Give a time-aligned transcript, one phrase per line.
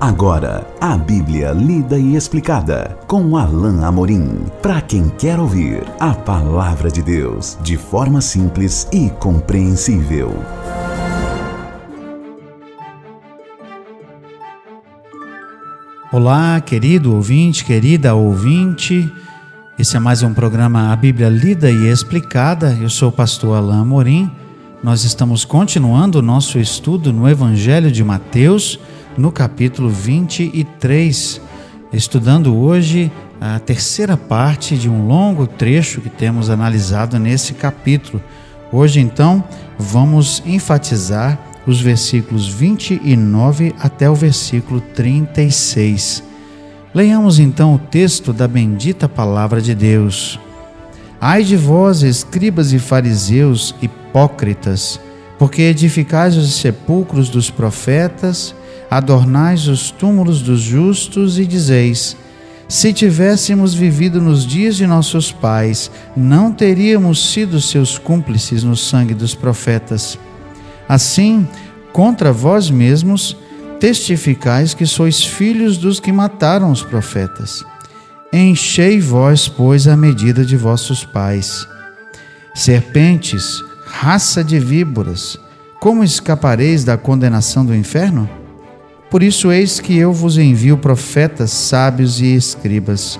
[0.00, 4.46] Agora, a Bíblia lida e explicada com Alain Amorim.
[4.62, 10.32] Para quem quer ouvir a palavra de Deus de forma simples e compreensível.
[16.10, 19.06] Olá, querido ouvinte, querida ouvinte.
[19.78, 22.74] Esse é mais um programa A Bíblia Lida e Explicada.
[22.80, 24.30] Eu sou o pastor Alain Amorim.
[24.82, 28.80] Nós estamos continuando o nosso estudo no Evangelho de Mateus
[29.16, 31.40] no capítulo 23,
[31.92, 38.22] estudando hoje a terceira parte de um longo trecho que temos analisado nesse capítulo.
[38.72, 39.42] Hoje, então,
[39.78, 46.22] vamos enfatizar os versículos 29 até o versículo 36.
[46.94, 50.38] Leiamos então o texto da bendita palavra de Deus.
[51.20, 55.00] Ai de vós, escribas e fariseus hipócritas,
[55.38, 58.54] porque edificais os sepulcros dos profetas
[58.90, 62.16] adornais os túmulos dos justos e dizeis:
[62.68, 69.14] Se tivéssemos vivido nos dias de nossos pais, não teríamos sido seus cúmplices no sangue
[69.14, 70.18] dos profetas.
[70.88, 71.46] Assim,
[71.92, 73.36] contra vós mesmos,
[73.78, 77.64] testificais que sois filhos dos que mataram os profetas.
[78.32, 81.66] Enchei vós, pois, a medida de vossos pais.
[82.54, 85.38] Serpentes, raça de víboras,
[85.80, 88.39] como escapareis da condenação do inferno?
[89.10, 93.18] Por isso, eis que eu vos envio profetas, sábios e escribas.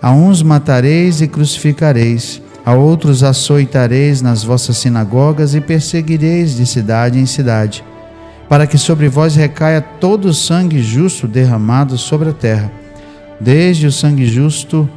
[0.00, 7.18] A uns matareis e crucificareis, a outros açoitareis nas vossas sinagogas e perseguireis de cidade
[7.18, 7.84] em cidade,
[8.48, 12.70] para que sobre vós recaia todo o sangue justo derramado sobre a terra,
[13.40, 14.88] desde o sangue justo,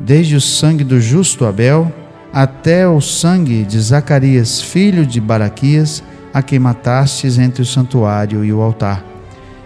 [0.00, 1.92] desde o sangue do justo Abel,
[2.32, 8.52] até o sangue de Zacarias, filho de Baraquias, a quem matastes entre o santuário e
[8.52, 9.17] o altar.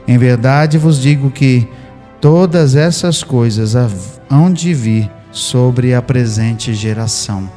[0.07, 1.67] Em verdade vos digo que
[2.21, 3.75] todas essas coisas
[4.29, 7.51] hão de vir sobre a presente geração.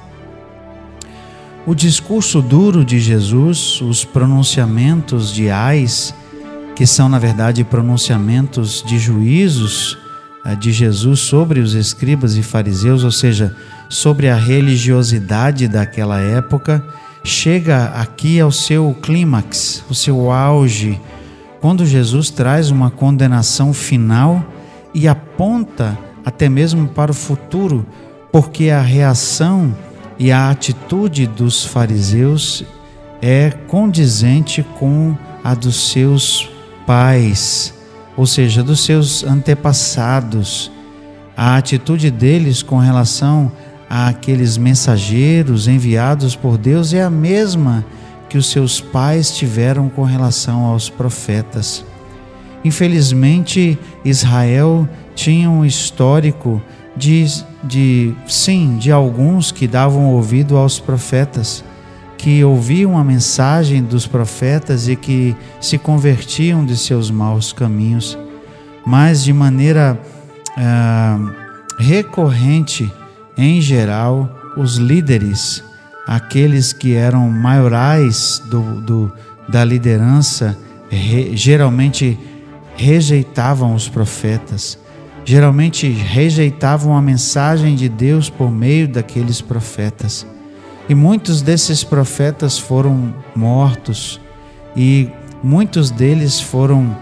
[1.68, 6.14] O discurso duro de Jesus, os pronunciamentos de ais,
[6.76, 9.98] que são na verdade pronunciamentos de juízos
[10.46, 13.56] eh, de Jesus sobre os escribas e fariseus, ou seja,
[13.90, 16.86] sobre a religiosidade daquela época,
[17.24, 21.02] chega aqui ao seu clímax, o seu auge
[21.66, 24.46] quando Jesus traz uma condenação final
[24.94, 27.84] e aponta até mesmo para o futuro,
[28.32, 29.76] porque a reação
[30.20, 32.64] e a atitude dos fariseus
[33.20, 36.48] é condizente com a dos seus
[36.86, 37.74] pais,
[38.16, 40.72] ou seja, dos seus antepassados.
[41.36, 43.52] A atitude deles com relação
[43.90, 47.84] àqueles mensageiros enviados por Deus é a mesma
[48.36, 51.86] que os seus pais tiveram com relação aos profetas.
[52.66, 56.62] Infelizmente, Israel tinha um histórico
[56.98, 57.26] de,
[57.64, 61.64] de sim, de alguns que davam ouvido aos profetas,
[62.18, 68.18] que ouviam a mensagem dos profetas e que se convertiam de seus maus caminhos,
[68.86, 69.98] mas de maneira
[70.58, 71.18] ah,
[71.80, 72.92] recorrente,
[73.38, 75.64] em geral, os líderes
[76.06, 79.14] aqueles que eram maiorais do, do
[79.48, 80.58] da liderança
[80.90, 82.20] re, geralmente
[82.76, 84.78] rejeitavam os profetas,
[85.24, 90.26] geralmente rejeitavam a mensagem de Deus por meio daqueles profetas.
[90.88, 94.20] E muitos desses profetas foram mortos
[94.76, 95.10] e
[95.42, 96.96] muitos deles foram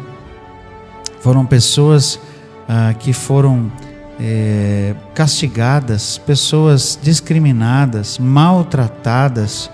[1.19, 2.19] foram pessoas
[2.67, 3.71] ah, que foram
[4.19, 9.69] é, castigadas, pessoas discriminadas, maltratadas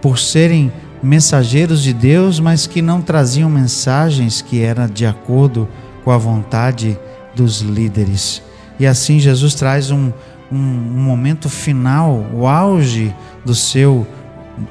[0.00, 5.68] por serem mensageiros de Deus, mas que não traziam mensagens que eram de acordo
[6.04, 6.98] com a vontade
[7.34, 8.42] dos líderes.
[8.78, 10.12] E assim Jesus traz um,
[10.50, 13.14] um, um momento final, o auge
[13.44, 14.06] do seu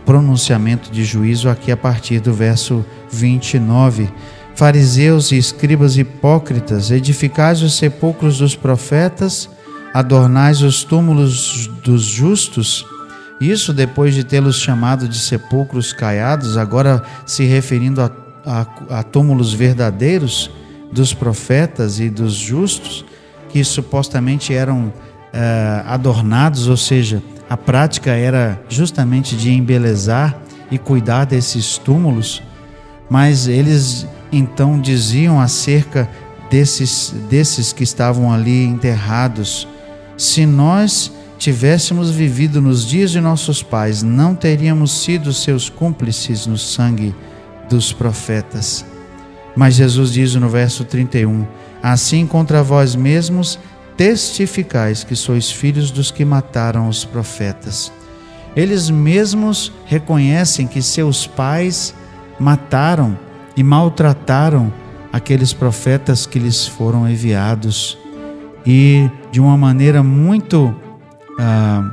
[0.05, 4.09] pronunciamento de juízo aqui a partir do verso 29
[4.55, 9.49] Fariseus e escribas hipócritas, edificais os sepulcros dos profetas,
[9.93, 12.85] adornais os túmulos dos justos.
[13.39, 18.09] Isso depois de tê-los chamado de sepulcros caiados, agora se referindo a,
[18.45, 20.49] a, a túmulos verdadeiros
[20.89, 23.05] dos profetas e dos justos,
[23.49, 24.93] que supostamente eram
[25.33, 30.41] eh, adornados, ou seja, a prática era justamente de embelezar
[30.71, 32.41] e cuidar desses túmulos,
[33.09, 36.09] mas eles então diziam acerca
[36.49, 39.67] desses, desses que estavam ali enterrados:
[40.17, 46.57] se nós tivéssemos vivido nos dias de nossos pais, não teríamos sido seus cúmplices no
[46.57, 47.13] sangue
[47.69, 48.85] dos profetas.
[49.55, 51.45] Mas Jesus diz no verso 31:
[51.81, 53.59] Assim contra vós mesmos
[53.95, 57.91] testificais que sois filhos dos que mataram os profetas.
[58.55, 61.93] Eles mesmos reconhecem que seus pais
[62.39, 63.17] mataram
[63.55, 64.71] e maltrataram
[65.11, 67.97] aqueles profetas que lhes foram enviados.
[68.65, 70.75] E de uma maneira muito
[71.39, 71.89] ah,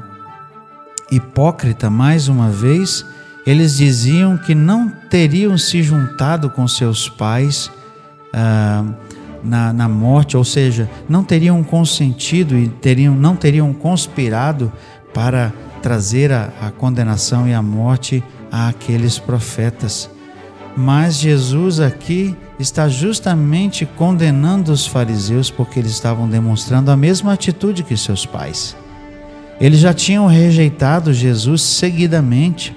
[1.11, 3.05] hipócrita, mais uma vez,
[3.47, 7.70] eles diziam que não teriam se juntado com seus pais
[8.32, 8.85] ah,
[9.44, 14.73] na, na morte, ou seja, não teriam consentido e teriam, não teriam conspirado
[15.12, 20.08] para trazer a, a condenação e a morte àqueles profetas.
[20.77, 27.83] Mas Jesus aqui está justamente condenando os fariseus porque eles estavam demonstrando a mesma atitude
[27.83, 28.77] que seus pais.
[29.61, 32.75] Eles já tinham rejeitado Jesus seguidamente,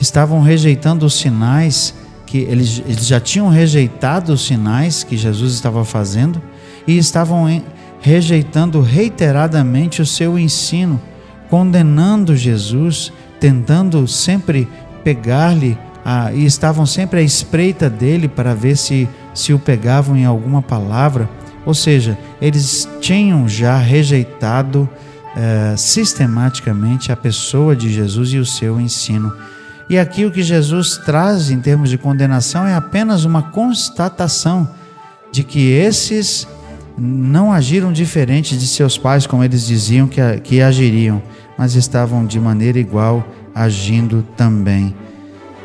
[0.00, 1.94] estavam rejeitando os sinais
[2.26, 6.42] que eles, eles já tinham rejeitado os sinais que Jesus estava fazendo
[6.86, 7.62] e estavam
[8.00, 11.00] rejeitando reiteradamente o seu ensino,
[11.48, 14.68] condenando Jesus, tentando sempre
[15.04, 15.78] pegar-lhe
[16.34, 21.28] e estavam sempre à espreita dele para ver se, se o pegavam em alguma palavra.
[21.64, 24.88] Ou seja, eles tinham já rejeitado
[25.36, 29.32] eh, sistematicamente a pessoa de Jesus e o seu ensino.
[29.90, 34.68] E aqui o que Jesus traz em termos de condenação é apenas uma constatação
[35.32, 36.46] de que esses
[36.96, 41.20] não agiram diferente de seus pais, como eles diziam que, que agiriam,
[41.58, 44.94] mas estavam de maneira igual agindo também.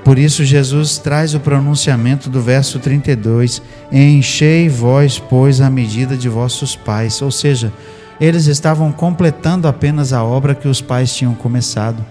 [0.04, 3.62] Por isso, Jesus traz o pronunciamento do verso 32:
[3.92, 7.22] Enchei vós, pois, a medida de vossos pais.
[7.22, 7.72] Ou seja,
[8.20, 12.04] eles estavam completando apenas a obra que os pais tinham começado.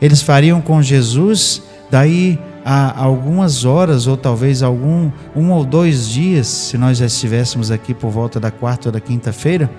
[0.00, 6.46] Eles fariam com Jesus, daí a algumas horas, ou talvez algum um ou dois dias,
[6.46, 9.70] se nós já estivéssemos aqui por volta da quarta ou da quinta-feira,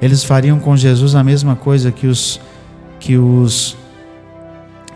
[0.00, 2.40] eles fariam com Jesus a mesma coisa que os
[3.00, 3.76] que os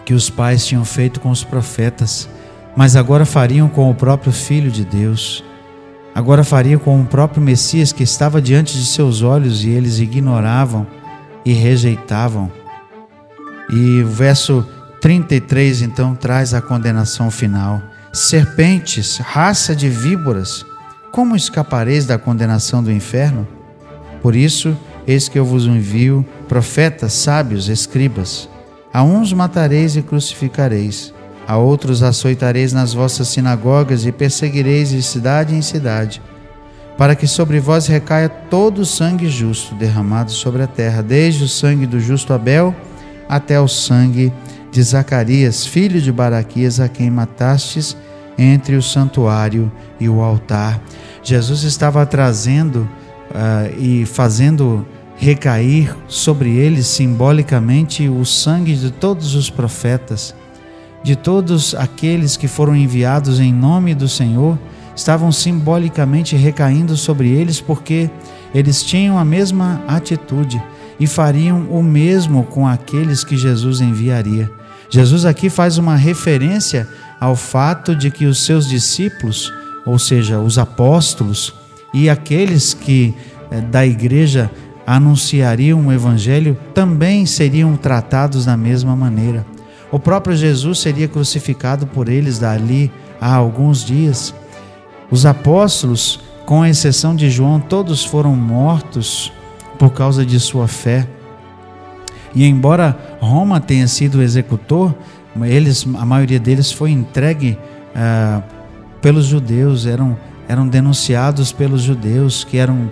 [0.07, 2.29] que os pais tinham feito com os profetas,
[2.77, 5.43] mas agora fariam com o próprio Filho de Deus.
[6.15, 10.87] Agora fariam com o próprio Messias que estava diante de seus olhos e eles ignoravam
[11.45, 12.51] e rejeitavam.
[13.69, 14.65] E o verso
[15.01, 17.83] 33 então traz a condenação final.
[18.13, 20.65] Serpentes, raça de víboras,
[21.11, 23.47] como escapareis da condenação do inferno?
[24.23, 28.49] Por isso, eis que eu vos envio profetas, sábios, escribas.
[28.97, 31.13] A uns matareis e crucificareis,
[31.47, 36.23] a outros açoitareis nas vossas sinagogas e perseguireis de cidade em cidade,
[36.97, 41.49] para que sobre vós recaia todo o sangue justo derramado sobre a terra, desde o
[41.49, 42.75] sangue do justo Abel
[43.29, 44.33] até o sangue
[44.73, 47.95] de Zacarias, filho de Baraquias, a quem matastes
[48.39, 49.71] entre o santuário
[50.01, 50.81] e o altar.
[51.23, 52.89] Jesus estava trazendo
[53.31, 60.35] uh, e fazendo recair sobre eles simbolicamente o sangue de todos os profetas,
[61.03, 64.59] de todos aqueles que foram enviados em nome do Senhor,
[64.95, 68.11] estavam simbolicamente recaindo sobre eles porque
[68.55, 70.63] eles tinham a mesma atitude
[70.99, 74.51] e fariam o mesmo com aqueles que Jesus enviaria.
[74.89, 76.89] Jesus aqui faz uma referência
[77.21, 79.53] ao fato de que os seus discípulos,
[79.85, 81.53] ou seja, os apóstolos
[81.93, 83.15] e aqueles que
[83.51, 84.51] eh, da igreja
[84.87, 89.45] anunciariam o evangelho também seriam tratados da mesma maneira.
[89.91, 94.33] O próprio Jesus seria crucificado por eles dali a alguns dias.
[95.11, 99.33] Os apóstolos, com exceção de João, todos foram mortos
[99.79, 101.07] por causa de sua fé.
[102.35, 104.95] E embora Roma tenha sido o executor,
[105.45, 107.59] eles, a maioria deles foi entregue
[107.95, 108.43] ah,
[109.01, 110.17] pelos judeus, eram,
[110.49, 112.91] eram denunciados pelos judeus que eram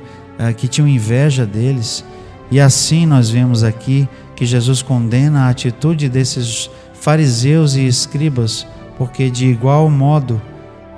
[0.56, 2.04] que tinham inveja deles.
[2.50, 9.30] E assim nós vemos aqui que Jesus condena a atitude desses fariseus e escribas, porque
[9.30, 10.40] de igual modo,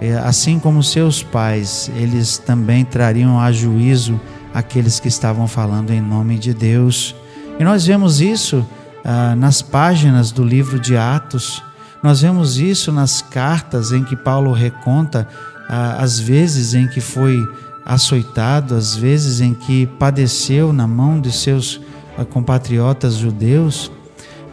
[0.00, 4.20] eh, assim como seus pais, eles também trariam a juízo
[4.54, 7.14] aqueles que estavam falando em nome de Deus.
[7.58, 8.66] E nós vemos isso
[9.04, 11.62] ah, nas páginas do livro de Atos,
[12.02, 15.28] nós vemos isso nas cartas em que Paulo reconta
[15.68, 17.42] ah, as vezes em que foi
[17.86, 21.80] açoitado, as vezes em que padeceu na mão de seus
[22.18, 23.92] ah, compatriotas judeus.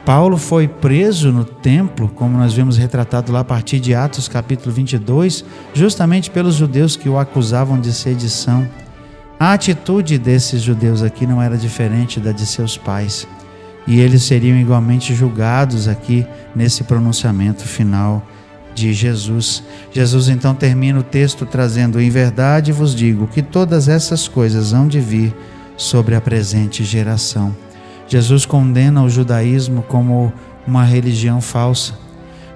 [0.05, 4.73] Paulo foi preso no templo, como nós vemos retratado lá a partir de Atos capítulo
[4.75, 8.69] 22, justamente pelos judeus que o acusavam de sedição.
[9.39, 13.27] A atitude desses judeus aqui não era diferente da de seus pais,
[13.87, 16.25] e eles seriam igualmente julgados aqui
[16.55, 18.21] nesse pronunciamento final
[18.74, 19.63] de Jesus.
[19.92, 24.88] Jesus então termina o texto trazendo: Em verdade vos digo que todas essas coisas hão
[24.88, 25.36] de vir
[25.77, 27.56] sobre a presente geração.
[28.08, 30.32] Jesus condena o judaísmo como
[30.68, 31.94] uma religião falsa.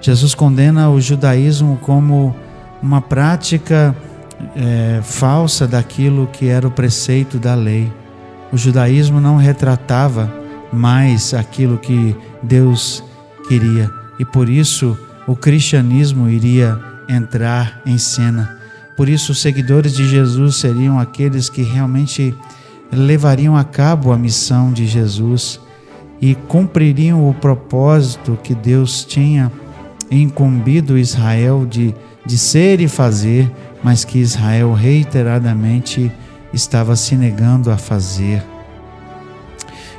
[0.00, 2.34] Jesus condena o judaísmo como
[2.82, 3.94] uma prática
[4.54, 7.92] é, falsa daquilo que era o preceito da lei.
[8.52, 10.32] O judaísmo não retratava
[10.72, 13.02] mais aquilo que Deus
[13.48, 18.58] queria e por isso o cristianismo iria entrar em cena.
[18.96, 22.34] Por isso, os seguidores de Jesus seriam aqueles que realmente
[22.90, 25.60] levariam a cabo a missão de Jesus
[26.18, 29.52] e cumpririam o propósito que Deus tinha
[30.10, 31.94] incumbido Israel de,
[32.24, 33.52] de ser e fazer,
[33.84, 36.10] mas que Israel reiteradamente
[36.54, 38.42] estava se negando a fazer.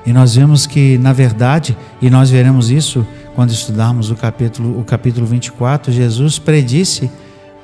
[0.07, 3.05] E nós vemos que, na verdade, e nós veremos isso
[3.39, 7.09] quando estudarmos o capítulo, o capítulo 24, Jesus predisse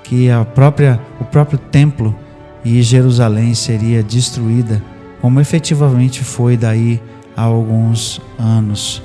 [0.05, 2.15] que a própria, o próprio templo
[2.63, 4.81] e Jerusalém seria destruída,
[5.19, 7.03] como efetivamente foi daí
[7.35, 9.03] há alguns anos.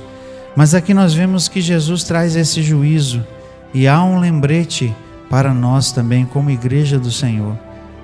[0.54, 3.26] Mas aqui nós vemos que Jesus traz esse juízo
[3.74, 4.94] e há um lembrete
[5.28, 7.58] para nós também, como igreja do Senhor,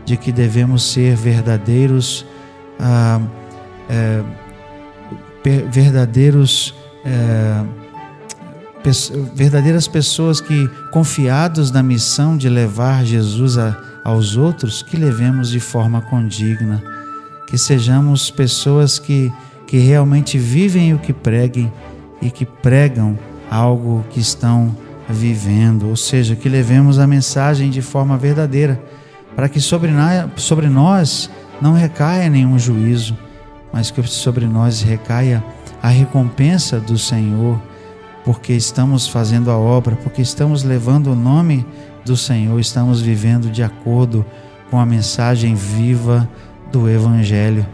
[0.04, 2.26] de que devemos ser verdadeiros,
[2.80, 3.20] ah,
[3.88, 4.24] é,
[5.70, 7.85] verdadeiros, é,
[9.34, 15.58] verdadeiras pessoas que, confiados na missão de levar Jesus a, aos outros, que levemos de
[15.58, 16.82] forma condigna,
[17.46, 19.32] que sejamos pessoas que,
[19.66, 21.72] que realmente vivem o que preguem
[22.22, 23.18] e que pregam
[23.50, 24.76] algo que estão
[25.08, 28.80] vivendo, ou seja, que levemos a mensagem de forma verdadeira,
[29.34, 29.90] para que sobre,
[30.36, 31.30] sobre nós
[31.60, 33.16] não recaia nenhum juízo,
[33.72, 35.44] mas que sobre nós recaia
[35.82, 37.60] a recompensa do Senhor,
[38.26, 41.64] porque estamos fazendo a obra, porque estamos levando o nome
[42.04, 44.26] do Senhor, estamos vivendo de acordo
[44.68, 46.28] com a mensagem viva
[46.72, 47.64] do Evangelho.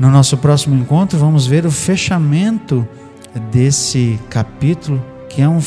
[0.00, 2.86] No nosso próximo encontro, vamos ver o fechamento
[3.52, 5.60] desse capítulo que é um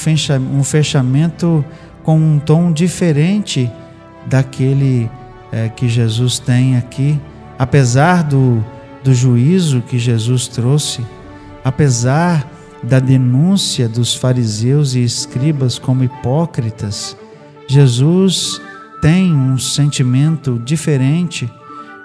[0.64, 1.64] fechamento
[2.04, 3.72] com um tom diferente
[4.26, 5.10] daquele
[5.54, 7.18] é, que Jesus tem aqui,
[7.58, 8.62] apesar do,
[9.06, 11.02] do juízo que Jesus trouxe,
[11.64, 12.55] apesar
[12.88, 17.18] da denúncia dos fariseus e escribas como hipócritas,
[17.68, 18.62] Jesus
[19.02, 21.52] tem um sentimento diferente.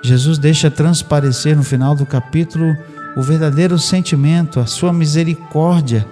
[0.02, 2.74] Jesus deixa transparecer no final do capítulo
[3.16, 6.06] o verdadeiro sentimento, a sua misericórdia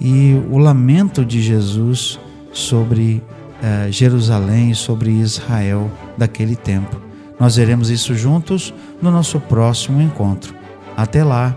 [0.00, 2.18] e o lamento de Jesus
[2.52, 3.22] sobre
[3.62, 7.00] eh, Jerusalém, sobre Israel daquele tempo.
[7.38, 10.54] Nós veremos isso juntos no nosso próximo encontro.
[10.96, 11.56] Até lá,